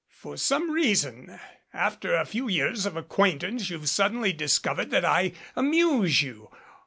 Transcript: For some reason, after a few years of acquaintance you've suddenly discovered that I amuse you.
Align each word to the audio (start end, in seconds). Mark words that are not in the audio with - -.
For 0.17 0.35
some 0.35 0.71
reason, 0.71 1.39
after 1.75 2.15
a 2.15 2.25
few 2.25 2.47
years 2.49 2.87
of 2.87 2.97
acquaintance 2.97 3.69
you've 3.69 3.87
suddenly 3.87 4.33
discovered 4.33 4.89
that 4.89 5.05
I 5.05 5.33
amuse 5.55 6.23
you. 6.23 6.49